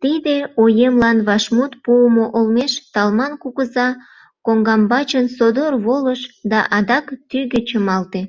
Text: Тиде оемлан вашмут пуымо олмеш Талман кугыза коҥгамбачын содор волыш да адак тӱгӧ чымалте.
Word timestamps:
Тиде 0.00 0.36
оемлан 0.62 1.18
вашмут 1.28 1.72
пуымо 1.84 2.24
олмеш 2.38 2.72
Талман 2.94 3.32
кугыза 3.42 3.88
коҥгамбачын 4.44 5.26
содор 5.36 5.72
волыш 5.84 6.20
да 6.50 6.60
адак 6.76 7.06
тӱгӧ 7.30 7.60
чымалте. 7.68 8.20